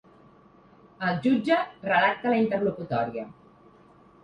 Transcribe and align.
El 1.09 1.19
jutge 1.25 1.59
redacta 1.89 2.33
la 2.35 2.41
interlocutòria. 2.47 3.29